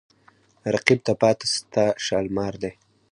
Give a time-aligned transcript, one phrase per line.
[0.73, 2.71] رقیب ته پاته ستا شالمار دی